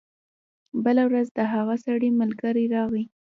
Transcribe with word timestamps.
بله 0.83 1.03
ورځ 1.09 1.27
د 1.37 1.39
هغه 1.53 1.75
سړي 1.85 2.09
ملګری 2.21 2.65
راغی. 2.75 3.05